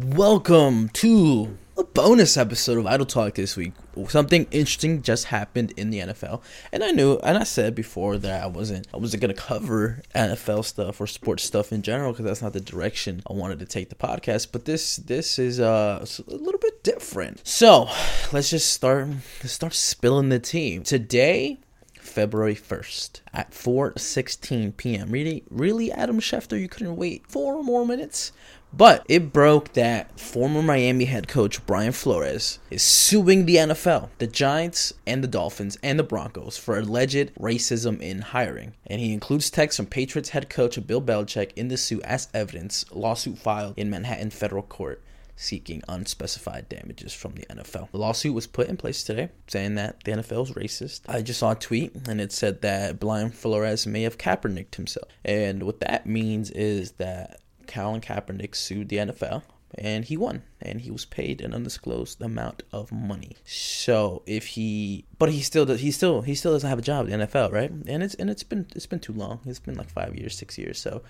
Welcome 0.00 0.90
to 0.90 1.58
a 1.76 1.82
bonus 1.82 2.36
episode 2.36 2.78
of 2.78 2.86
Idle 2.86 3.04
Talk 3.04 3.34
this 3.34 3.56
week. 3.56 3.72
Something 4.06 4.46
interesting 4.52 5.02
just 5.02 5.24
happened 5.24 5.72
in 5.76 5.90
the 5.90 5.98
NFL, 5.98 6.40
and 6.70 6.84
I 6.84 6.92
knew, 6.92 7.14
and 7.24 7.36
I 7.36 7.42
said 7.42 7.74
before 7.74 8.16
that 8.18 8.44
I 8.44 8.46
wasn't, 8.46 8.86
I 8.94 8.96
wasn't 8.96 9.22
gonna 9.22 9.34
cover 9.34 10.02
NFL 10.14 10.64
stuff 10.66 11.00
or 11.00 11.08
sports 11.08 11.42
stuff 11.42 11.72
in 11.72 11.82
general 11.82 12.12
because 12.12 12.26
that's 12.26 12.42
not 12.42 12.52
the 12.52 12.60
direction 12.60 13.24
I 13.28 13.32
wanted 13.32 13.58
to 13.58 13.66
take 13.66 13.88
the 13.88 13.96
podcast. 13.96 14.52
But 14.52 14.66
this, 14.66 14.98
this 14.98 15.36
is 15.36 15.58
uh, 15.58 16.06
a 16.28 16.30
little 16.32 16.60
bit 16.60 16.84
different. 16.84 17.44
So 17.44 17.88
let's 18.30 18.50
just 18.50 18.72
start, 18.72 19.08
let's 19.42 19.52
start 19.52 19.74
spilling 19.74 20.28
the 20.28 20.38
tea 20.38 20.78
today. 20.78 21.58
February 22.00 22.54
1st 22.54 23.20
at 23.34 23.50
4:16 23.52 24.76
p.m. 24.76 25.10
Really, 25.10 25.44
really, 25.50 25.92
Adam 25.92 26.20
Schefter, 26.20 26.58
you 26.58 26.68
couldn't 26.68 26.96
wait 26.96 27.26
four 27.28 27.62
more 27.62 27.86
minutes. 27.86 28.32
But 28.72 29.04
it 29.08 29.32
broke 29.32 29.72
that 29.72 30.20
former 30.20 30.62
Miami 30.62 31.06
head 31.06 31.26
coach 31.26 31.64
Brian 31.66 31.92
Flores 31.92 32.58
is 32.70 32.82
suing 32.82 33.46
the 33.46 33.56
NFL, 33.56 34.10
the 34.18 34.26
Giants, 34.26 34.92
and 35.06 35.24
the 35.24 35.28
Dolphins 35.28 35.78
and 35.82 35.98
the 35.98 36.04
Broncos 36.04 36.58
for 36.58 36.78
alleged 36.78 37.34
racism 37.36 38.00
in 38.00 38.20
hiring. 38.20 38.74
And 38.86 39.00
he 39.00 39.12
includes 39.12 39.50
texts 39.50 39.78
from 39.78 39.86
Patriots 39.86 40.30
head 40.30 40.50
coach 40.50 40.78
Bill 40.86 41.02
Belichick 41.02 41.52
in 41.56 41.68
the 41.68 41.76
suit 41.76 42.02
as 42.04 42.28
evidence, 42.34 42.84
lawsuit 42.92 43.38
filed 43.38 43.74
in 43.78 43.90
Manhattan 43.90 44.30
federal 44.30 44.62
court 44.62 45.02
seeking 45.38 45.82
unspecified 45.88 46.68
damages 46.68 47.14
from 47.14 47.32
the 47.34 47.46
NFL. 47.46 47.90
The 47.92 47.98
lawsuit 47.98 48.34
was 48.34 48.46
put 48.46 48.68
in 48.68 48.76
place 48.76 49.04
today 49.04 49.30
saying 49.46 49.76
that 49.76 50.02
the 50.04 50.12
NFL 50.12 50.42
is 50.42 50.52
racist. 50.52 51.02
I 51.08 51.22
just 51.22 51.38
saw 51.38 51.52
a 51.52 51.54
tweet 51.54 51.94
and 52.08 52.20
it 52.20 52.32
said 52.32 52.60
that 52.62 52.98
Brian 52.98 53.30
Flores 53.30 53.86
may 53.86 54.02
have 54.02 54.18
Kaepernicked 54.18 54.74
himself. 54.74 55.08
And 55.24 55.62
what 55.62 55.80
that 55.80 56.06
means 56.06 56.50
is 56.50 56.92
that 56.92 57.40
Colin 57.68 58.00
Kaepernick 58.00 58.56
sued 58.56 58.88
the 58.88 58.96
NFL 58.96 59.42
and 59.74 60.06
he 60.06 60.16
won 60.16 60.42
and 60.60 60.80
he 60.80 60.90
was 60.90 61.04
paid 61.04 61.40
an 61.40 61.54
undisclosed 61.54 62.20
amount 62.20 62.62
of 62.72 62.90
money. 62.90 63.36
So 63.44 64.22
if 64.26 64.46
he 64.48 65.04
but 65.18 65.30
he 65.30 65.42
still 65.42 65.66
does 65.66 65.80
he 65.80 65.90
still 65.90 66.22
he 66.22 66.34
still 66.34 66.52
doesn't 66.52 66.68
have 66.68 66.78
a 66.78 66.82
job 66.82 67.08
in 67.08 67.20
the 67.20 67.26
NFL 67.26 67.52
right? 67.52 67.70
And 67.70 68.02
it's 68.02 68.14
and 68.14 68.30
it's 68.30 68.42
been 68.42 68.66
it's 68.74 68.86
been 68.86 69.00
too 69.00 69.12
long. 69.12 69.40
It's 69.44 69.60
been 69.60 69.76
like 69.76 69.90
5 69.90 70.16
years 70.16 70.36
6 70.36 70.58
years 70.58 70.80
so 70.80 71.02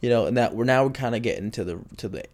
you 0.00 0.08
know 0.08 0.26
and 0.26 0.36
that 0.36 0.54
we're 0.54 0.64
now 0.64 0.84
we're 0.84 0.90
kind 0.90 1.14
of 1.14 1.22
getting 1.22 1.50
to 1.52 1.64
the 1.64 1.78
to 1.98 2.08
the 2.08 2.24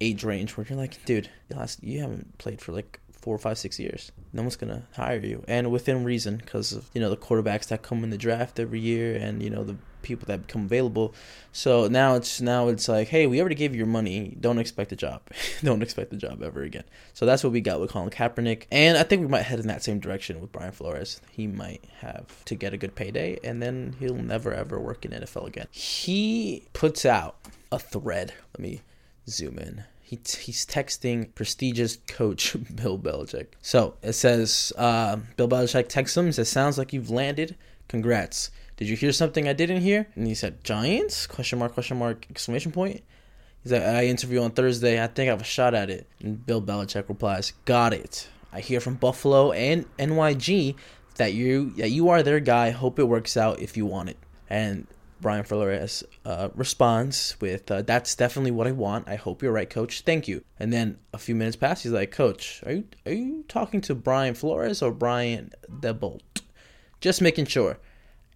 age 0.00 0.22
range 0.22 0.56
where 0.56 0.66
you're 0.68 0.78
like 0.78 1.02
dude 1.06 1.30
last 1.50 1.82
you 1.82 2.00
haven't 2.00 2.36
played 2.38 2.60
for 2.60 2.72
like 2.72 3.00
four, 3.24 3.38
five, 3.38 3.56
six 3.56 3.80
years. 3.80 4.12
No 4.34 4.42
one's 4.42 4.56
gonna 4.56 4.82
hire 4.94 5.18
you, 5.18 5.42
and 5.48 5.72
within 5.72 6.04
reason, 6.04 6.36
because 6.36 6.74
of 6.74 6.90
you 6.92 7.00
know 7.00 7.08
the 7.08 7.16
quarterbacks 7.16 7.68
that 7.68 7.82
come 7.82 8.04
in 8.04 8.10
the 8.10 8.18
draft 8.18 8.60
every 8.60 8.80
year, 8.80 9.16
and 9.16 9.42
you 9.42 9.48
know 9.48 9.64
the 9.64 9.76
people 10.04 10.26
that 10.26 10.46
become 10.46 10.66
available. 10.66 11.14
So 11.50 11.88
now 11.88 12.14
it's 12.14 12.40
now 12.40 12.68
it's 12.68 12.88
like, 12.88 13.08
hey, 13.08 13.26
we 13.26 13.40
already 13.40 13.56
gave 13.56 13.72
you 13.72 13.78
your 13.78 13.86
money. 13.86 14.36
Don't 14.40 14.58
expect 14.58 14.92
a 14.92 14.96
job. 14.96 15.22
Don't 15.64 15.82
expect 15.82 16.12
a 16.12 16.16
job 16.16 16.42
ever 16.42 16.62
again. 16.62 16.84
So 17.12 17.26
that's 17.26 17.42
what 17.42 17.52
we 17.52 17.60
got 17.60 17.80
with 17.80 17.90
Colin 17.90 18.10
Kaepernick, 18.10 18.64
and 18.70 18.96
I 18.96 19.02
think 19.02 19.22
we 19.22 19.28
might 19.28 19.42
head 19.42 19.58
in 19.58 19.66
that 19.66 19.82
same 19.82 19.98
direction 19.98 20.40
with 20.40 20.52
Brian 20.52 20.72
Flores. 20.72 21.20
He 21.30 21.48
might 21.48 21.84
have 21.98 22.44
to 22.44 22.54
get 22.54 22.72
a 22.72 22.76
good 22.76 22.94
payday, 22.94 23.38
and 23.42 23.60
then 23.60 23.96
he'll 23.98 24.14
never 24.14 24.52
ever 24.52 24.78
work 24.78 25.04
in 25.04 25.10
NFL 25.10 25.48
again. 25.48 25.66
He 25.72 26.68
puts 26.72 27.04
out 27.04 27.36
a 27.72 27.78
thread. 27.78 28.32
Let 28.52 28.60
me 28.60 28.82
zoom 29.26 29.58
in 29.58 29.84
he 30.04 30.16
t- 30.16 30.38
he's 30.42 30.66
texting 30.66 31.34
prestigious 31.34 31.96
coach 32.06 32.54
Bill 32.74 32.98
Belichick. 32.98 33.46
So 33.62 33.94
it 34.02 34.12
says, 34.12 34.72
uh, 34.76 35.16
Bill 35.36 35.48
Belichick 35.48 35.88
texts 35.88 36.16
him. 36.16 36.30
Says, 36.30 36.48
"Sounds 36.48 36.76
like 36.76 36.92
you've 36.92 37.10
landed. 37.10 37.56
Congrats. 37.88 38.50
Did 38.76 38.88
you 38.88 38.96
hear 38.96 39.12
something 39.12 39.48
I 39.48 39.52
didn't 39.52 39.82
hear?" 39.82 40.08
And 40.14 40.26
he 40.26 40.34
said, 40.34 40.64
"Giants?" 40.64 41.26
Question 41.26 41.58
mark? 41.58 41.74
Question 41.74 41.98
mark? 41.98 42.26
Exclamation 42.30 42.72
point. 42.72 43.02
He's 43.62 43.72
like, 43.72 43.82
"I 43.82 44.06
interview 44.06 44.42
on 44.42 44.50
Thursday. 44.50 45.02
I 45.02 45.06
think 45.06 45.28
I 45.28 45.32
have 45.32 45.40
a 45.40 45.44
shot 45.44 45.74
at 45.74 45.90
it." 45.90 46.06
And 46.20 46.44
Bill 46.44 46.60
Belichick 46.60 47.08
replies, 47.08 47.52
"Got 47.64 47.94
it. 47.94 48.28
I 48.52 48.60
hear 48.60 48.80
from 48.80 48.96
Buffalo 48.96 49.52
and 49.52 49.86
NYG 49.98 50.76
that 51.16 51.32
you 51.32 51.70
that 51.76 51.90
you 51.90 52.08
are 52.08 52.22
their 52.22 52.40
guy. 52.40 52.70
Hope 52.70 52.98
it 52.98 53.04
works 53.04 53.36
out 53.36 53.60
if 53.60 53.76
you 53.76 53.86
want 53.86 54.10
it." 54.10 54.18
And 54.50 54.86
Brian 55.20 55.44
Flores 55.44 56.04
uh, 56.26 56.50
responds 56.54 57.36
with, 57.40 57.70
uh, 57.70 57.80
"That's 57.80 58.14
definitely 58.14 58.50
what 58.50 58.66
I 58.66 58.72
want. 58.72 59.08
I 59.08 59.16
hope 59.16 59.42
you're 59.42 59.52
right, 59.52 59.70
Coach. 59.70 60.02
Thank 60.02 60.28
you." 60.28 60.44
And 60.60 60.72
then 60.72 60.98
a 61.14 61.18
few 61.18 61.34
minutes 61.34 61.56
pass. 61.56 61.84
He's 61.84 61.92
like, 61.92 62.10
"Coach, 62.10 62.62
are 62.66 62.72
you 62.72 62.84
are 63.06 63.12
you 63.12 63.44
talking 63.48 63.80
to 63.82 63.94
Brian 63.94 64.34
Flores 64.34 64.82
or 64.82 64.92
Brian 64.92 65.52
Daboll? 65.70 66.20
Just 67.00 67.22
making 67.22 67.46
sure." 67.46 67.78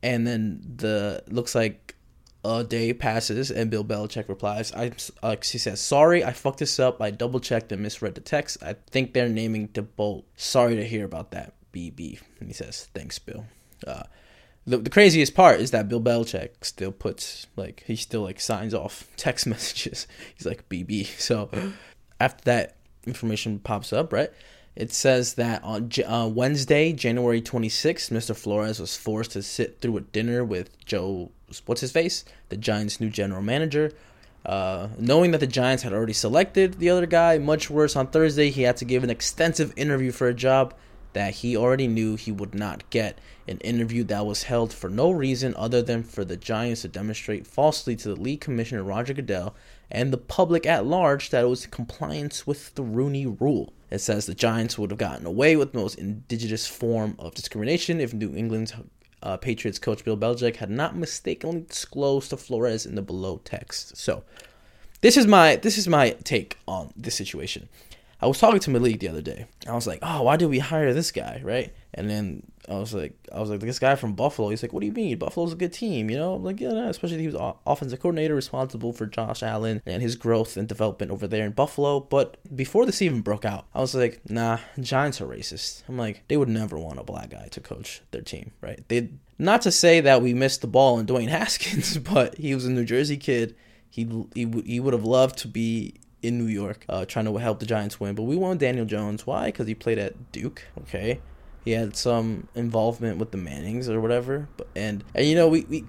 And 0.02 0.26
then 0.26 0.60
the 0.76 1.22
looks 1.28 1.54
like 1.54 1.96
a 2.44 2.64
day 2.64 2.92
passes, 2.92 3.50
and 3.50 3.70
Bill 3.70 3.84
Belichick 3.84 4.28
replies, 4.28 4.72
"I 4.72 4.92
uh, 5.22 5.36
he 5.42 5.58
says 5.58 5.80
sorry, 5.80 6.24
I 6.24 6.32
fucked 6.32 6.60
this 6.60 6.78
up. 6.78 7.02
I 7.02 7.10
double 7.10 7.40
checked 7.40 7.72
and 7.72 7.82
misread 7.82 8.14
the 8.14 8.20
text. 8.20 8.62
I 8.62 8.76
think 8.90 9.12
they're 9.12 9.28
naming 9.28 9.68
Daboll. 9.68 10.24
Sorry 10.36 10.76
to 10.76 10.84
hear 10.86 11.04
about 11.04 11.32
that, 11.32 11.54
BB." 11.72 12.20
And 12.40 12.48
he 12.48 12.54
says, 12.54 12.88
"Thanks, 12.94 13.18
Bill." 13.18 13.44
Uh, 13.86 14.04
the, 14.66 14.76
the 14.76 14.90
craziest 14.90 15.34
part 15.34 15.60
is 15.60 15.70
that 15.70 15.88
Bill 15.88 16.00
Belichick 16.00 16.50
still 16.62 16.92
puts 16.92 17.46
like 17.56 17.82
he 17.86 17.96
still 17.96 18.22
like 18.22 18.40
signs 18.40 18.74
off 18.74 19.08
text 19.16 19.46
messages. 19.46 20.06
He's 20.36 20.46
like 20.46 20.68
BB. 20.68 21.08
So 21.18 21.50
after 22.20 22.44
that 22.44 22.76
information 23.06 23.58
pops 23.58 23.92
up, 23.92 24.12
right? 24.12 24.30
It 24.78 24.92
says 24.92 25.34
that 25.34 25.64
on 25.64 25.90
uh, 26.06 26.28
Wednesday, 26.28 26.92
January 26.92 27.42
26th, 27.42 28.10
Mr. 28.12 28.34
Flores 28.34 28.78
was 28.78 28.96
forced 28.96 29.32
to 29.32 29.42
sit 29.42 29.80
through 29.80 29.96
a 29.96 30.02
dinner 30.02 30.44
with 30.44 30.70
Joe, 30.84 31.32
what's 31.66 31.80
his 31.80 31.90
face, 31.90 32.24
the 32.48 32.56
Giants' 32.56 33.00
new 33.00 33.10
general 33.10 33.42
manager. 33.42 33.92
Uh, 34.46 34.86
knowing 34.96 35.32
that 35.32 35.40
the 35.40 35.48
Giants 35.48 35.82
had 35.82 35.92
already 35.92 36.12
selected 36.12 36.74
the 36.74 36.90
other 36.90 37.06
guy, 37.06 37.38
much 37.38 37.68
worse, 37.68 37.96
on 37.96 38.06
Thursday, 38.06 38.50
he 38.50 38.62
had 38.62 38.76
to 38.76 38.84
give 38.84 39.02
an 39.02 39.10
extensive 39.10 39.72
interview 39.74 40.12
for 40.12 40.28
a 40.28 40.32
job 40.32 40.72
that 41.12 41.36
he 41.36 41.56
already 41.56 41.86
knew 41.86 42.16
he 42.16 42.32
would 42.32 42.54
not 42.54 42.88
get. 42.90 43.18
An 43.46 43.58
interview 43.58 44.04
that 44.04 44.26
was 44.26 44.44
held 44.44 44.72
for 44.72 44.90
no 44.90 45.10
reason 45.10 45.54
other 45.56 45.80
than 45.82 46.02
for 46.02 46.24
the 46.24 46.36
Giants 46.36 46.82
to 46.82 46.88
demonstrate 46.88 47.46
falsely 47.46 47.96
to 47.96 48.08
the 48.08 48.20
league 48.20 48.40
commissioner 48.40 48.82
Roger 48.82 49.14
Goodell 49.14 49.54
and 49.90 50.12
the 50.12 50.18
public 50.18 50.66
at 50.66 50.84
large 50.84 51.30
that 51.30 51.44
it 51.44 51.48
was 51.48 51.64
in 51.64 51.70
compliance 51.70 52.46
with 52.46 52.74
the 52.74 52.82
Rooney 52.82 53.26
Rule. 53.26 53.72
It 53.90 54.00
says 54.00 54.26
the 54.26 54.34
Giants 54.34 54.78
would 54.78 54.90
have 54.90 54.98
gotten 54.98 55.24
away 55.24 55.56
with 55.56 55.72
the 55.72 55.78
most 55.78 55.98
indigenous 55.98 56.66
form 56.66 57.16
of 57.18 57.34
discrimination 57.34 58.00
if 58.00 58.12
New 58.12 58.34
England's 58.36 58.74
uh, 59.22 59.36
Patriots 59.38 59.78
coach 59.78 60.04
Bill 60.04 60.16
Belichick 60.16 60.56
had 60.56 60.70
not 60.70 60.96
mistakenly 60.96 61.64
disclosed 61.68 62.30
to 62.30 62.36
Flores 62.36 62.86
in 62.86 62.94
the 62.94 63.02
below 63.02 63.40
text. 63.44 63.96
So, 63.96 64.24
this 65.00 65.16
is 65.16 65.26
my 65.26 65.56
this 65.56 65.78
is 65.78 65.88
my 65.88 66.10
take 66.24 66.58
on 66.66 66.92
this 66.96 67.14
situation. 67.14 67.68
I 68.20 68.26
was 68.26 68.38
talking 68.38 68.58
to 68.60 68.70
Malik 68.70 68.98
the 68.98 69.08
other 69.08 69.22
day. 69.22 69.46
I 69.66 69.74
was 69.74 69.86
like, 69.86 70.00
"Oh, 70.02 70.22
why 70.22 70.36
did 70.36 70.46
we 70.46 70.58
hire 70.58 70.92
this 70.92 71.12
guy?" 71.12 71.40
Right? 71.44 71.72
And 71.94 72.10
then 72.10 72.42
I 72.68 72.74
was 72.74 72.92
like, 72.92 73.14
"I 73.32 73.40
was 73.40 73.48
like, 73.48 73.60
this 73.60 73.78
guy 73.78 73.94
from 73.94 74.14
Buffalo." 74.14 74.48
He's 74.48 74.62
like, 74.62 74.72
"What 74.72 74.80
do 74.80 74.86
you 74.86 74.92
mean? 74.92 75.18
Buffalo's 75.18 75.52
a 75.52 75.56
good 75.56 75.72
team, 75.72 76.10
you 76.10 76.16
know?" 76.16 76.34
I'm 76.34 76.42
like, 76.42 76.60
yeah, 76.60 76.88
especially 76.88 77.18
he 77.20 77.28
was 77.28 77.54
offensive 77.66 78.00
coordinator, 78.00 78.34
responsible 78.34 78.92
for 78.92 79.06
Josh 79.06 79.42
Allen 79.42 79.82
and 79.86 80.02
his 80.02 80.16
growth 80.16 80.56
and 80.56 80.66
development 80.66 81.12
over 81.12 81.28
there 81.28 81.46
in 81.46 81.52
Buffalo. 81.52 82.00
But 82.00 82.38
before 82.54 82.86
this 82.86 83.02
even 83.02 83.20
broke 83.20 83.44
out, 83.44 83.66
I 83.72 83.80
was 83.80 83.94
like, 83.94 84.20
"Nah, 84.28 84.58
Giants 84.80 85.20
are 85.20 85.26
racist." 85.26 85.84
I'm 85.88 85.96
like, 85.96 86.24
they 86.26 86.36
would 86.36 86.48
never 86.48 86.76
want 86.76 86.98
a 86.98 87.04
black 87.04 87.30
guy 87.30 87.46
to 87.52 87.60
coach 87.60 88.02
their 88.10 88.22
team, 88.22 88.50
right? 88.60 88.82
They 88.88 89.10
not 89.38 89.62
to 89.62 89.70
say 89.70 90.00
that 90.00 90.22
we 90.22 90.34
missed 90.34 90.60
the 90.60 90.66
ball 90.66 90.98
in 90.98 91.06
Dwayne 91.06 91.28
Haskins, 91.28 91.96
but 92.12 92.36
he 92.36 92.54
was 92.54 92.66
a 92.66 92.70
New 92.70 92.84
Jersey 92.84 93.16
kid. 93.16 93.54
He 93.88 94.04
he 94.34 94.62
he 94.66 94.80
would 94.80 94.92
have 94.92 95.04
loved 95.04 95.38
to 95.38 95.48
be 95.48 95.94
in 96.22 96.38
New 96.38 96.46
York, 96.46 96.84
uh, 96.88 97.04
trying 97.04 97.24
to 97.26 97.36
help 97.36 97.60
the 97.60 97.66
Giants 97.66 98.00
win. 98.00 98.14
But 98.14 98.24
we 98.24 98.36
won 98.36 98.58
Daniel 98.58 98.84
Jones. 98.84 99.26
Why? 99.26 99.46
Because 99.46 99.66
he 99.66 99.74
played 99.74 99.98
at 99.98 100.32
Duke. 100.32 100.64
Okay, 100.80 101.20
he 101.64 101.72
had 101.72 101.96
some 101.96 102.48
involvement 102.54 103.18
with 103.18 103.30
the 103.30 103.38
Mannings 103.38 103.88
or 103.88 104.00
whatever. 104.00 104.48
But 104.56 104.68
and 104.74 105.04
and 105.14 105.26
you 105.26 105.34
know 105.34 105.48
we 105.48 105.64
we. 105.64 105.84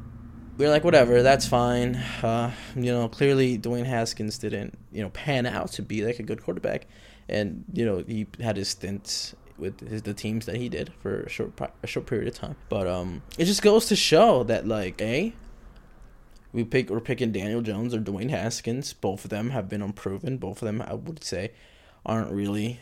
We 0.57 0.65
are 0.65 0.69
like, 0.69 0.83
whatever, 0.83 1.23
that's 1.23 1.47
fine. 1.47 1.95
Uh, 2.21 2.51
you 2.75 2.91
know, 2.91 3.07
clearly 3.07 3.57
Dwayne 3.57 3.85
Haskins 3.85 4.37
didn't, 4.37 4.77
you 4.91 5.01
know, 5.01 5.09
pan 5.11 5.45
out 5.45 5.71
to 5.71 5.81
be 5.81 6.03
like 6.03 6.19
a 6.19 6.23
good 6.23 6.43
quarterback, 6.43 6.85
and 7.29 7.63
you 7.71 7.85
know 7.85 8.03
he 8.05 8.27
had 8.41 8.57
his 8.57 8.67
stints 8.67 9.33
with 9.57 9.87
his, 9.87 10.01
the 10.01 10.13
teams 10.13 10.45
that 10.47 10.55
he 10.55 10.69
did 10.69 10.91
for 11.01 11.21
a 11.21 11.29
short 11.29 11.53
a 11.83 11.87
short 11.87 12.07
period 12.07 12.27
of 12.27 12.33
time. 12.33 12.55
But 12.69 12.87
um, 12.87 13.21
it 13.37 13.45
just 13.45 13.61
goes 13.61 13.85
to 13.87 13.95
show 13.95 14.43
that 14.43 14.67
like, 14.67 15.01
a 15.01 15.33
we 16.51 16.63
pick 16.63 16.89
we're 16.89 16.99
picking 16.99 17.31
Daniel 17.31 17.61
Jones 17.61 17.93
or 17.93 17.99
Dwayne 17.99 18.29
Haskins. 18.29 18.93
Both 18.93 19.23
of 19.23 19.29
them 19.29 19.51
have 19.51 19.69
been 19.69 19.81
unproven. 19.81 20.37
Both 20.37 20.61
of 20.61 20.65
them 20.65 20.81
I 20.81 20.93
would 20.93 21.23
say 21.23 21.51
aren't 22.05 22.31
really 22.31 22.79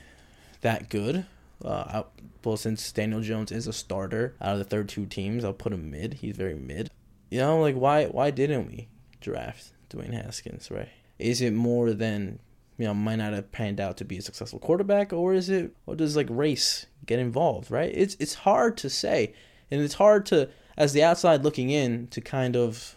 that 0.62 0.90
good. 0.90 1.26
Uh, 1.64 2.04
well, 2.44 2.58
since 2.58 2.92
Daniel 2.92 3.22
Jones 3.22 3.52
is 3.52 3.68
a 3.68 3.74
starter 3.74 4.36
out 4.40 4.54
of 4.54 4.60
the 4.60 4.64
third 4.64 4.90
two 4.90 5.06
teams, 5.06 5.44
I'll 5.44 5.54
put 5.54 5.74
him 5.74 5.92
mid. 5.92 6.16
He's 6.16 6.36
very 6.36 6.56
mid. 6.56 6.92
You 7.30 7.40
know, 7.40 7.60
like 7.60 7.76
why 7.76 8.06
why 8.06 8.32
didn't 8.32 8.68
we 8.68 8.88
draft 9.20 9.72
Dwayne 9.90 10.14
Haskins? 10.14 10.72
Right? 10.72 10.90
Is 11.20 11.42
it 11.42 11.52
more 11.52 11.92
than 11.92 12.40
you 12.78 12.86
know 12.86 12.94
might 12.94 13.18
not 13.18 13.34
have 13.34 13.52
panned 13.52 13.82
out 13.82 13.98
to 13.98 14.06
be 14.06 14.18
a 14.18 14.22
successful 14.22 14.60
quarterback, 14.60 15.12
or 15.12 15.34
is 15.34 15.50
it 15.50 15.76
or 15.86 15.96
does 15.96 16.16
like 16.16 16.28
race 16.30 16.86
get 17.06 17.20
involved? 17.20 17.70
Right? 17.70 17.92
It's 17.94 18.16
it's 18.20 18.36
hard 18.36 18.78
to 18.78 18.90
say, 18.90 19.34
and 19.70 19.82
it's 19.82 19.96
hard 19.96 20.26
to 20.28 20.50
as 20.78 20.94
the 20.94 21.04
outside 21.04 21.44
looking 21.44 21.70
in 21.70 22.08
to 22.10 22.22
kind 22.22 22.56
of 22.56 22.96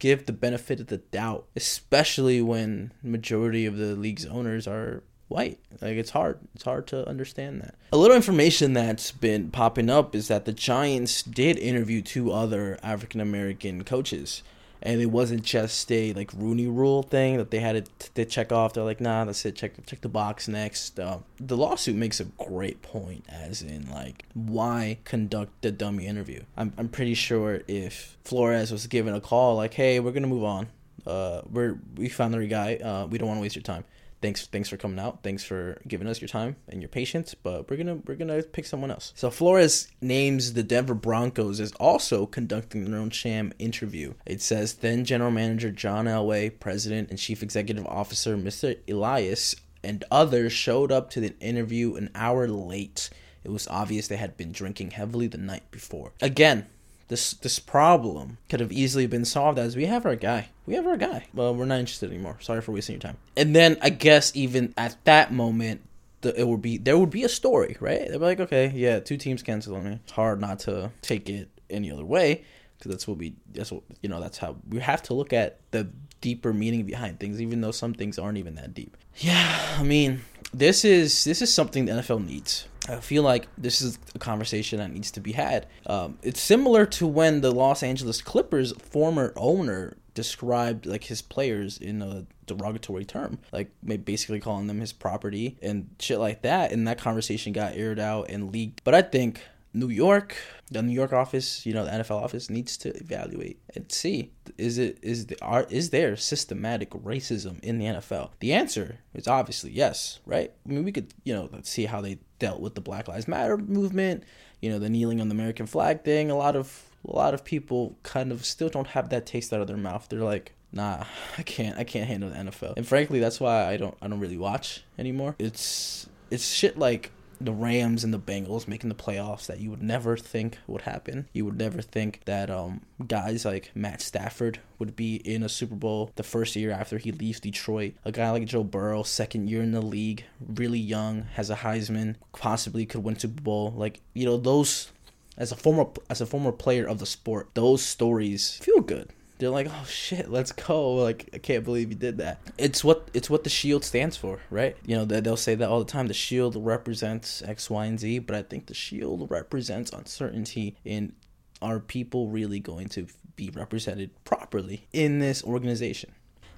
give 0.00 0.26
the 0.26 0.32
benefit 0.32 0.80
of 0.80 0.88
the 0.88 0.96
doubt, 0.98 1.46
especially 1.54 2.42
when 2.42 2.92
majority 3.02 3.64
of 3.66 3.76
the 3.76 3.94
league's 3.94 4.26
owners 4.26 4.66
are 4.66 5.04
white. 5.28 5.60
Like 5.80 5.96
it's 5.96 6.10
hard. 6.10 6.40
It's 6.56 6.64
hard 6.64 6.88
to 6.88 7.08
understand 7.08 7.60
that. 7.60 7.76
A 7.92 7.96
little 7.96 8.16
information 8.16 8.72
that's 8.72 9.12
been 9.12 9.50
popping 9.50 9.88
up 9.88 10.16
is 10.16 10.26
that 10.26 10.44
the 10.44 10.52
Giants 10.52 11.22
did 11.22 11.56
interview 11.56 12.02
two 12.02 12.32
other 12.32 12.78
African 12.82 13.20
American 13.20 13.84
coaches. 13.84 14.42
And 14.82 15.00
it 15.00 15.06
wasn't 15.06 15.42
just 15.42 15.90
a 15.92 16.12
like 16.14 16.32
Rooney 16.32 16.66
Rule 16.66 17.02
thing 17.02 17.36
that 17.36 17.50
they 17.50 17.60
had 17.60 17.88
to, 18.14 18.24
check 18.24 18.50
off. 18.50 18.72
They're 18.72 18.84
like, 18.84 19.00
nah, 19.00 19.24
that's 19.24 19.44
it. 19.44 19.54
Check 19.56 19.84
check 19.86 20.00
the 20.00 20.08
box 20.08 20.48
next. 20.48 20.98
Uh, 20.98 21.18
the 21.38 21.56
lawsuit 21.56 21.96
makes 21.96 22.20
a 22.20 22.24
great 22.24 22.80
point, 22.80 23.24
as 23.28 23.62
in 23.62 23.90
like 23.90 24.24
why 24.34 24.98
conduct 25.04 25.62
the 25.62 25.70
dummy 25.70 26.06
interview. 26.06 26.42
I'm 26.56 26.72
I'm 26.78 26.88
pretty 26.88 27.14
sure 27.14 27.60
if 27.68 28.16
Flores 28.24 28.72
was 28.72 28.86
given 28.86 29.14
a 29.14 29.20
call 29.20 29.56
like, 29.56 29.74
hey, 29.74 30.00
we're 30.00 30.12
gonna 30.12 30.26
move 30.26 30.44
on. 30.44 30.68
Uh, 31.06 31.42
we're 31.50 31.78
we 31.96 32.08
found 32.08 32.32
the 32.32 32.46
guy. 32.46 32.76
Uh, 32.76 33.06
we 33.06 33.18
don't 33.18 33.28
want 33.28 33.38
to 33.38 33.42
waste 33.42 33.56
your 33.56 33.62
time 33.62 33.84
thanks 34.22 34.46
thanks 34.46 34.68
for 34.68 34.76
coming 34.76 34.98
out. 34.98 35.22
Thanks 35.22 35.44
for 35.44 35.80
giving 35.86 36.06
us 36.06 36.20
your 36.20 36.28
time 36.28 36.56
and 36.68 36.80
your 36.80 36.88
patience 36.88 37.34
but 37.34 37.68
we're 37.70 37.76
gonna 37.76 37.96
we're 38.06 38.16
gonna 38.16 38.42
pick 38.42 38.66
someone 38.66 38.90
else. 38.90 39.12
So 39.16 39.30
flores 39.30 39.88
names 40.00 40.52
the 40.52 40.62
denver 40.62 40.94
broncos 40.94 41.60
as 41.60 41.72
also 41.72 42.26
conducting 42.26 42.90
their 42.90 43.00
own 43.00 43.10
sham 43.10 43.52
interview. 43.58 44.14
It 44.26 44.42
says 44.42 44.74
then 44.74 45.04
general 45.04 45.30
manager 45.30 45.70
john 45.70 46.06
elway 46.06 46.58
president 46.58 47.10
and 47.10 47.18
chief 47.18 47.42
executive 47.42 47.86
officer 47.86 48.36
mr 48.36 48.76
ellis 48.88 49.56
and 49.82 50.04
others 50.10 50.52
showed 50.52 50.92
up 50.92 51.10
to 51.10 51.20
the 51.20 51.34
interview 51.40 51.94
an 51.94 52.10
hour 52.14 52.46
late. 52.46 53.10
It 53.42 53.50
was 53.50 53.66
obvious 53.68 54.08
they 54.08 54.16
had 54.16 54.36
been 54.36 54.52
drinking 54.52 54.90
heavily 54.90 55.26
the 55.26 55.38
night 55.38 55.70
before. 55.70 56.12
Again 56.20 56.66
this 57.10 57.32
this 57.32 57.58
problem 57.58 58.38
could 58.48 58.60
have 58.60 58.72
easily 58.72 59.06
been 59.06 59.24
solved 59.24 59.58
as 59.58 59.76
we 59.76 59.86
have 59.86 60.06
our 60.06 60.16
guy. 60.16 60.48
We 60.64 60.74
have 60.74 60.86
our 60.86 60.96
guy. 60.96 61.26
Well, 61.34 61.54
we're 61.54 61.66
not 61.66 61.80
interested 61.80 62.10
anymore. 62.10 62.36
Sorry 62.40 62.62
for 62.62 62.72
wasting 62.72 62.94
your 62.94 63.00
time. 63.00 63.16
And 63.36 63.54
then 63.54 63.76
I 63.82 63.90
guess 63.90 64.34
even 64.34 64.72
at 64.76 64.96
that 65.04 65.32
moment, 65.32 65.82
the, 66.20 66.38
it 66.40 66.46
would 66.46 66.62
be 66.62 66.78
there 66.78 66.96
would 66.96 67.10
be 67.10 67.24
a 67.24 67.28
story, 67.28 67.76
right? 67.80 68.00
They'd 68.00 68.12
be 68.12 68.18
like, 68.18 68.40
okay, 68.40 68.72
yeah, 68.74 69.00
two 69.00 69.16
teams 69.16 69.42
canceling 69.42 69.84
me. 69.84 69.98
It's 70.04 70.12
hard 70.12 70.40
not 70.40 70.60
to 70.60 70.92
take 71.02 71.28
it 71.28 71.48
any 71.68 71.90
other 71.90 72.04
way 72.04 72.44
because 72.78 72.92
that's 72.92 73.08
what 73.08 73.18
we 73.18 73.34
that's 73.52 73.72
what 73.72 73.82
you 74.02 74.08
know 74.08 74.20
that's 74.20 74.38
how 74.38 74.56
we 74.68 74.80
have 74.80 75.02
to 75.02 75.14
look 75.14 75.32
at 75.32 75.58
the 75.72 75.88
deeper 76.20 76.52
meaning 76.52 76.84
behind 76.84 77.20
things 77.20 77.40
even 77.40 77.60
though 77.60 77.70
some 77.70 77.94
things 77.94 78.18
aren't 78.18 78.38
even 78.38 78.54
that 78.56 78.74
deep 78.74 78.96
yeah 79.16 79.76
i 79.78 79.82
mean 79.82 80.20
this 80.52 80.84
is 80.84 81.24
this 81.24 81.40
is 81.40 81.52
something 81.52 81.84
the 81.84 81.92
nfl 81.92 82.24
needs 82.24 82.66
I 82.90 83.00
feel 83.00 83.22
like 83.22 83.48
this 83.56 83.80
is 83.80 83.98
a 84.14 84.18
conversation 84.18 84.78
that 84.78 84.92
needs 84.92 85.10
to 85.12 85.20
be 85.20 85.32
had. 85.32 85.66
Um, 85.86 86.18
it's 86.22 86.40
similar 86.40 86.86
to 86.86 87.06
when 87.06 87.40
the 87.40 87.52
Los 87.52 87.82
Angeles 87.82 88.20
Clippers 88.20 88.72
former 88.72 89.32
owner 89.36 89.96
described 90.14 90.86
like 90.86 91.04
his 91.04 91.22
players 91.22 91.78
in 91.78 92.02
a 92.02 92.26
derogatory 92.46 93.04
term, 93.04 93.38
like 93.52 93.70
basically 94.04 94.40
calling 94.40 94.66
them 94.66 94.80
his 94.80 94.92
property 94.92 95.56
and 95.62 95.88
shit 95.98 96.18
like 96.18 96.42
that. 96.42 96.72
And 96.72 96.86
that 96.88 96.98
conversation 96.98 97.52
got 97.52 97.74
aired 97.76 98.00
out 98.00 98.28
and 98.28 98.52
leaked. 98.52 98.82
But 98.84 98.94
I 98.94 99.02
think 99.02 99.40
New 99.72 99.88
York, 99.88 100.36
the 100.70 100.82
New 100.82 100.92
York 100.92 101.12
office, 101.12 101.64
you 101.64 101.72
know, 101.72 101.84
the 101.84 101.90
NFL 101.90 102.22
office 102.22 102.50
needs 102.50 102.76
to 102.78 102.96
evaluate 102.96 103.60
and 103.74 103.90
see 103.90 104.32
is 104.58 104.78
it 104.78 104.98
is 105.02 105.26
the 105.26 105.38
art 105.40 105.70
is 105.70 105.90
there 105.90 106.16
systematic 106.16 106.90
racism 106.90 107.60
in 107.60 107.78
the 107.78 107.86
NFL? 107.86 108.30
The 108.40 108.52
answer 108.52 108.98
is 109.14 109.28
obviously 109.28 109.70
yes, 109.70 110.18
right? 110.26 110.52
I 110.66 110.68
mean, 110.68 110.84
we 110.84 110.92
could 110.92 111.14
you 111.24 111.32
know 111.32 111.48
see 111.62 111.86
how 111.86 112.00
they 112.00 112.18
dealt 112.38 112.60
with 112.60 112.74
the 112.74 112.80
Black 112.80 113.08
Lives 113.08 113.28
Matter 113.28 113.56
movement, 113.56 114.24
you 114.60 114.70
know, 114.70 114.78
the 114.78 114.90
kneeling 114.90 115.20
on 115.20 115.28
the 115.28 115.34
American 115.34 115.66
flag 115.66 116.02
thing. 116.02 116.30
A 116.30 116.36
lot 116.36 116.56
of 116.56 116.90
a 117.06 117.14
lot 117.14 117.34
of 117.34 117.44
people 117.44 117.96
kind 118.02 118.32
of 118.32 118.44
still 118.44 118.68
don't 118.68 118.88
have 118.88 119.08
that 119.10 119.26
taste 119.26 119.52
out 119.52 119.60
of 119.60 119.66
their 119.66 119.76
mouth. 119.76 120.06
They're 120.08 120.20
like, 120.20 120.52
nah, 120.72 121.04
I 121.38 121.42
can't, 121.42 121.78
I 121.78 121.84
can't 121.84 122.06
handle 122.06 122.30
the 122.30 122.36
NFL. 122.36 122.74
And 122.76 122.86
frankly, 122.86 123.20
that's 123.20 123.40
why 123.40 123.66
I 123.66 123.76
don't, 123.76 123.96
I 124.02 124.08
don't 124.08 124.20
really 124.20 124.38
watch 124.38 124.84
anymore. 124.98 125.34
It's, 125.38 126.08
it's 126.30 126.46
shit 126.46 126.78
like 126.78 127.10
the 127.40 127.52
Rams 127.52 128.04
and 128.04 128.12
the 128.12 128.18
Bengals 128.18 128.68
making 128.68 128.88
the 128.90 128.94
playoffs 128.94 129.46
that 129.46 129.60
you 129.60 129.70
would 129.70 129.82
never 129.82 130.16
think 130.16 130.58
would 130.66 130.82
happen. 130.82 131.28
You 131.32 131.44
would 131.46 131.58
never 131.58 131.80
think 131.80 132.20
that 132.26 132.50
um, 132.50 132.82
guys 133.06 133.44
like 133.44 133.70
Matt 133.74 134.02
Stafford 134.02 134.60
would 134.78 134.94
be 134.94 135.16
in 135.16 135.42
a 135.42 135.48
Super 135.48 135.74
Bowl 135.74 136.10
the 136.16 136.22
first 136.22 136.54
year 136.54 136.70
after 136.70 136.98
he 136.98 137.12
leaves 137.12 137.40
Detroit. 137.40 137.94
A 138.04 138.12
guy 138.12 138.30
like 138.30 138.46
Joe 138.46 138.64
Burrow, 138.64 139.02
second 139.02 139.48
year 139.48 139.62
in 139.62 139.72
the 139.72 139.82
league, 139.82 140.24
really 140.46 140.78
young, 140.78 141.22
has 141.34 141.50
a 141.50 141.56
Heisman, 141.56 142.16
possibly 142.32 142.84
could 142.86 143.02
win 143.02 143.18
Super 143.18 143.40
Bowl. 143.40 143.72
Like 143.76 144.00
you 144.14 144.26
know 144.26 144.36
those. 144.36 144.92
As 145.36 145.52
a 145.52 145.56
former 145.56 145.86
as 146.10 146.20
a 146.20 146.26
former 146.26 146.52
player 146.52 146.86
of 146.86 146.98
the 146.98 147.06
sport, 147.06 147.48
those 147.54 147.82
stories 147.82 148.56
feel 148.56 148.80
good 148.80 149.10
they're 149.40 149.50
like, 149.50 149.66
oh 149.68 149.84
shit, 149.86 150.30
let's 150.30 150.52
go. 150.52 150.94
Like, 150.94 151.30
I 151.32 151.38
can't 151.38 151.64
believe 151.64 151.90
you 151.90 151.96
did 151.96 152.18
that. 152.18 152.38
It's 152.58 152.84
what 152.84 153.08
it's 153.14 153.30
what 153.30 153.44
the 153.44 153.50
shield 153.50 153.84
stands 153.84 154.16
for, 154.16 154.40
right? 154.50 154.76
You 154.84 154.96
know, 154.96 155.04
they'll 155.04 155.36
say 155.36 155.54
that 155.54 155.68
all 155.68 155.78
the 155.80 155.90
time. 155.90 156.06
The 156.06 156.14
shield 156.14 156.56
represents 156.56 157.42
X, 157.42 157.68
Y, 157.70 157.86
and 157.86 157.98
Z, 157.98 158.20
but 158.20 158.36
I 158.36 158.42
think 158.42 158.66
the 158.66 158.74
shield 158.74 159.30
represents 159.30 159.92
uncertainty 159.92 160.76
in 160.84 161.14
are 161.62 161.80
people 161.80 162.28
really 162.28 162.60
going 162.60 162.88
to 162.90 163.06
be 163.36 163.50
represented 163.50 164.10
properly 164.24 164.86
in 164.92 165.18
this 165.18 165.42
organization? 165.42 166.12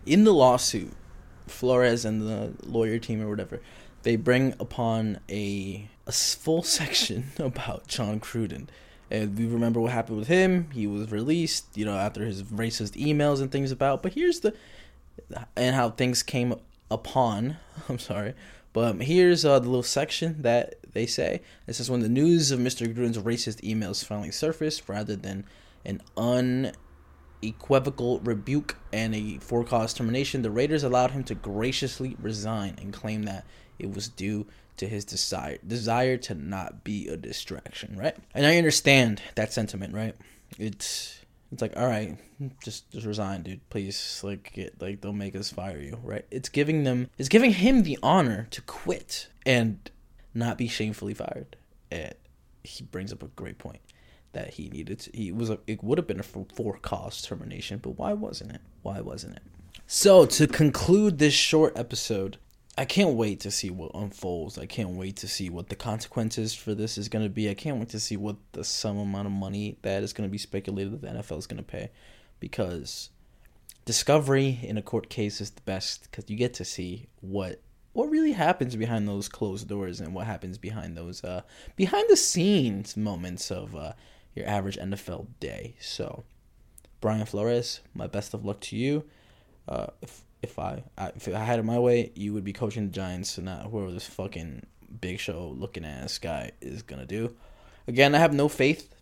In 0.05 0.25
the 0.25 0.33
lawsuit, 0.33 0.93
Flores 1.47 2.05
and 2.05 2.23
the 2.23 2.53
lawyer 2.65 2.99
team 2.99 3.21
or 3.23 3.29
whatever, 3.29 3.61
they 4.03 4.17
bring 4.17 4.55
upon 4.59 5.21
a 5.31 5.89
a 6.07 6.13
full 6.13 6.63
section 6.79 7.27
about 7.39 7.87
Jon 7.87 8.21
Gruden 8.21 8.69
and 9.13 9.39
we 9.39 9.45
remember 9.47 9.79
what 9.79 9.93
happened 9.93 10.19
with 10.19 10.29
him. 10.29 10.71
He 10.73 10.87
was 10.87 11.13
released, 11.13 11.67
you 11.77 11.85
know, 11.85 11.97
after 11.97 12.25
his 12.25 12.43
racist 12.45 12.93
emails 12.93 13.43
and 13.43 13.53
things 13.53 13.71
about. 13.71 14.03
But 14.03 14.15
here's 14.15 14.41
the 14.41 14.55
and 15.55 15.77
how 15.77 15.91
things 15.91 16.23
came 16.23 16.55
upon. 16.91 17.59
I'm 17.91 17.99
sorry, 17.99 18.33
but 18.73 19.03
here's 19.03 19.45
uh, 19.45 19.59
the 19.59 19.69
little 19.69 19.83
section 19.83 20.41
that 20.41 20.77
they 20.95 21.05
say. 21.05 21.43
It 21.67 21.75
says 21.75 21.91
when 21.91 22.01
the 22.01 22.09
news 22.09 22.51
of 22.51 22.59
Mr. 22.59 22.93
Gruden's 22.93 23.19
racist 23.19 23.61
emails 23.61 24.03
finally 24.03 24.31
surfaced, 24.31 24.89
rather 24.89 25.15
than 25.15 25.45
an 25.85 26.73
unequivocal 27.43 28.21
rebuke 28.21 28.77
and 28.93 29.15
a 29.15 29.39
for 29.39 29.65
cause 29.65 29.93
termination, 29.93 30.43
the 30.43 30.51
Raiders 30.51 30.85
allowed 30.85 31.11
him 31.11 31.25
to 31.25 31.35
graciously 31.35 32.17
resign 32.21 32.77
and 32.81 32.93
claim 32.93 33.25
that 33.25 33.45
it 33.79 33.95
was 33.95 34.09
due 34.09 34.47
to 34.77 34.89
his 34.89 35.05
desire 35.05 35.59
desire 35.67 36.17
to 36.17 36.35
not 36.35 36.85
be 36.85 37.09
a 37.09 37.17
distraction, 37.17 37.97
right? 37.97 38.17
And 38.35 38.47
I 38.47 38.57
understand 38.57 39.21
that 39.35 39.53
sentiment, 39.53 39.95
right? 39.95 40.15
It's 40.59 41.21
it's 41.51 41.61
like 41.61 41.75
all 41.77 41.87
right, 41.87 42.17
just 42.63 42.91
just 42.91 43.07
resign, 43.07 43.43
dude. 43.43 43.69
Please, 43.71 44.21
like 44.25 44.53
get 44.53 44.81
like 44.81 45.01
they'll 45.01 45.13
make 45.13 45.37
us 45.37 45.51
fire 45.51 45.81
you, 45.81 45.99
right? 46.03 46.25
It's 46.31 46.49
giving 46.49 46.85
them 46.85 47.11
it's 47.19 47.29
giving 47.29 47.53
him 47.53 47.83
the 47.83 47.99
honor 48.03 48.47
to 48.51 48.63
quit 48.63 49.29
and 49.45 49.91
not 50.35 50.59
be 50.59 50.69
shamefully 50.69 51.15
fired. 51.15 51.57
And 51.91 52.15
he 52.65 52.85
brings 52.85 53.13
up 53.13 53.23
a 53.23 53.27
great 53.27 53.59
point 53.59 53.81
that 54.33 54.55
he 54.55 54.69
needed. 54.69 55.01
To, 55.01 55.11
he 55.15 55.33
was 55.33 55.51
a, 55.51 55.59
it 55.67 55.83
would 55.83 55.99
have 55.99 56.07
been 56.07 56.21
a 56.21 56.23
for 56.23 56.79
cause 56.79 57.23
termination, 57.23 57.79
but 57.79 57.91
why 57.91 58.13
wasn't 58.13 58.53
it? 58.53 58.61
Why 58.83 59.01
wasn't 59.01 59.37
it? 59.37 59.43
So 59.87 60.27
to 60.27 60.47
conclude 60.47 61.19
this 61.19 61.35
short 61.35 61.79
episode, 61.79 62.39
I 62.77 62.87
can't 62.87 63.15
wait 63.15 63.41
to 63.41 63.51
see 63.51 63.71
what 63.71 63.91
unfolds. 63.95 64.57
I 64.57 64.67
can't 64.67 64.91
wait 64.91 65.17
to 65.17 65.29
see 65.29 65.51
what 65.51 65.69
the 65.69 65.77
consequences 65.77 66.55
for 66.55 66.75
this 66.75 66.97
is 66.97 67.09
going 67.09 67.25
to 67.25 67.29
be. 67.29 67.51
I 67.51 67.55
can't 67.55 67.79
wait 67.79 67.91
to 67.91 68.01
see 68.01 68.17
what 68.17 68.37
the 68.53 68.65
sum 68.65 68.97
amount 68.99 69.27
of 69.27 69.33
money 69.33 69.77
that 69.83 70.03
is 70.03 70.13
going 70.13 70.29
to 70.29 70.33
be 70.33 70.39
speculated 70.39 70.93
that 70.93 71.03
the 71.03 71.19
NFL 71.19 71.39
is 71.39 71.47
going 71.47 71.59
to 71.59 71.63
pay 71.63 71.91
because 72.41 73.11
discovery 73.85 74.61
in 74.63 74.79
a 74.79 74.83
court 74.83 75.11
case 75.11 75.41
is 75.41 75.51
the 75.51 75.61
best 75.63 76.11
cuz 76.13 76.25
you 76.29 76.37
get 76.37 76.55
to 76.55 76.65
see 76.65 77.09
what 77.21 77.61
what 77.93 78.09
really 78.11 78.33
happens 78.33 78.75
behind 78.77 79.07
those 79.07 79.29
closed 79.29 79.69
doors 79.69 80.01
and 80.01 80.15
what 80.15 80.27
happens 80.27 80.57
behind 80.57 80.97
those 80.97 81.23
uh 81.25 81.43
behind 81.77 82.09
the 82.09 82.17
scenes 82.17 82.97
moments 82.97 83.51
of 83.51 83.75
uh 83.75 83.93
your 84.35 84.47
average 84.49 84.77
NFL 84.77 85.27
day. 85.41 85.75
So, 85.81 86.25
Brian 87.01 87.27
Flores, 87.27 87.81
my 87.95 88.07
best 88.07 88.35
of 88.35 88.45
luck 88.45 88.61
to 88.61 88.77
you. 88.77 89.05
Uh 89.69 89.87
if 90.01 90.23
if 90.43 90.59
I, 90.59 90.83
I 90.99 91.13
if 91.15 91.29
I 91.29 91.39
had 91.39 91.59
it 91.59 91.65
my 91.65 91.79
way, 91.79 92.11
you 92.15 92.35
would 92.35 92.45
be 92.45 92.53
coaching 92.53 92.87
the 92.87 92.93
Giants 92.93 93.39
and 93.39 93.47
not 93.47 93.67
whoever 93.67 93.93
this 93.93 94.07
fucking 94.07 94.67
big 95.01 95.19
show 95.19 95.55
looking 95.57 95.85
ass 95.85 96.19
guy 96.19 96.51
is 96.61 96.83
gonna 96.83 97.07
do. 97.07 97.35
Again, 97.87 98.15
I 98.15 98.19
have 98.19 98.35
no 98.35 98.49
faith 98.49 98.95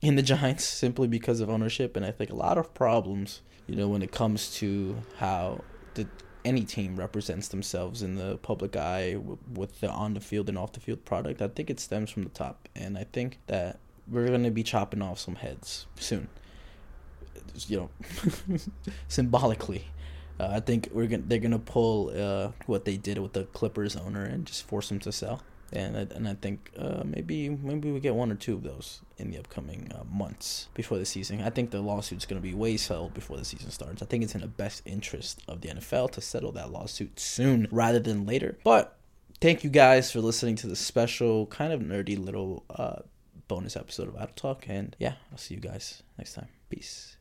in 0.00 0.16
the 0.16 0.22
Giants 0.22 0.64
simply 0.64 1.08
because 1.08 1.40
of 1.40 1.48
ownership, 1.48 1.96
and 1.96 2.04
I 2.04 2.10
think 2.10 2.30
a 2.30 2.36
lot 2.36 2.58
of 2.58 2.74
problems, 2.74 3.40
you 3.66 3.76
know, 3.76 3.88
when 3.88 4.02
it 4.02 4.12
comes 4.12 4.54
to 4.56 4.96
how 5.18 5.64
the 5.94 6.06
any 6.44 6.64
team 6.64 6.96
represents 6.96 7.48
themselves 7.48 8.02
in 8.02 8.16
the 8.16 8.36
public 8.38 8.76
eye 8.76 9.16
with 9.52 9.80
the 9.80 9.88
on 9.88 10.14
the 10.14 10.20
field 10.20 10.48
and 10.48 10.58
off 10.58 10.72
the 10.72 10.80
field 10.80 11.04
product. 11.04 11.40
I 11.40 11.48
think 11.48 11.70
it 11.70 11.80
stems 11.80 12.10
from 12.10 12.24
the 12.24 12.30
top, 12.30 12.68
and 12.74 12.98
I 12.98 13.04
think 13.04 13.38
that 13.46 13.78
we're 14.08 14.28
gonna 14.28 14.50
be 14.50 14.62
chopping 14.62 15.02
off 15.02 15.18
some 15.18 15.36
heads 15.36 15.86
soon. 15.96 16.28
You 17.66 17.76
know, 17.76 17.90
symbolically. 19.08 19.86
Uh, 20.40 20.48
I 20.52 20.60
think 20.60 20.88
we're 20.92 21.06
gonna 21.06 21.24
they're 21.26 21.38
gonna 21.38 21.58
pull 21.58 22.10
uh, 22.16 22.52
what 22.66 22.84
they 22.84 22.96
did 22.96 23.18
with 23.18 23.32
the 23.34 23.44
Clippers 23.44 23.96
owner 23.96 24.24
and 24.24 24.46
just 24.46 24.66
force 24.66 24.90
him 24.90 24.98
to 25.00 25.12
sell. 25.12 25.42
and 25.72 25.96
I, 25.96 26.00
and 26.14 26.28
I 26.28 26.34
think 26.34 26.70
uh, 26.78 27.02
maybe 27.04 27.48
maybe 27.48 27.90
we 27.92 28.00
get 28.00 28.14
one 28.14 28.30
or 28.30 28.34
two 28.34 28.54
of 28.54 28.62
those 28.62 29.00
in 29.18 29.30
the 29.30 29.38
upcoming 29.38 29.90
uh, 29.94 30.04
months 30.04 30.68
before 30.74 30.98
the 30.98 31.06
season. 31.06 31.42
I 31.42 31.50
think 31.50 31.70
the 31.70 31.80
lawsuit's 31.80 32.26
going 32.26 32.40
to 32.40 32.46
be 32.46 32.54
way 32.54 32.76
settled 32.76 33.14
before 33.14 33.36
the 33.36 33.44
season 33.44 33.70
starts. 33.70 34.02
I 34.02 34.06
think 34.06 34.24
it's 34.24 34.34
in 34.34 34.40
the 34.40 34.48
best 34.48 34.82
interest 34.84 35.42
of 35.48 35.60
the 35.60 35.68
NFL 35.68 36.10
to 36.12 36.20
settle 36.20 36.52
that 36.52 36.70
lawsuit 36.70 37.18
soon 37.18 37.68
rather 37.70 38.00
than 38.00 38.26
later. 38.26 38.58
But 38.64 38.96
thank 39.40 39.64
you 39.64 39.70
guys 39.70 40.10
for 40.12 40.20
listening 40.20 40.56
to 40.56 40.66
this 40.66 40.80
special, 40.80 41.46
kind 41.46 41.72
of 41.72 41.80
nerdy 41.80 42.22
little 42.22 42.64
uh, 42.70 43.00
bonus 43.48 43.76
episode 43.76 44.08
of 44.08 44.16
Idle 44.16 44.32
Talk. 44.36 44.68
And 44.68 44.96
yeah, 44.98 45.14
I'll 45.30 45.38
see 45.38 45.54
you 45.54 45.60
guys 45.60 46.02
next 46.18 46.34
time. 46.34 46.48
Peace. 46.70 47.16